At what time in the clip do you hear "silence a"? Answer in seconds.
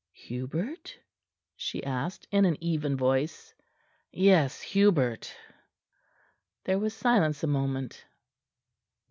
6.95-7.45